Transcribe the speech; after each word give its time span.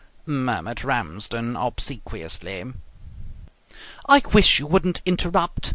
murmured 0.25 0.83
Ramsden 0.83 1.55
obsequiously. 1.55 2.63
"I 4.07 4.23
wish 4.33 4.57
you 4.57 4.65
wouldn't 4.65 5.01
interrupt!" 5.05 5.69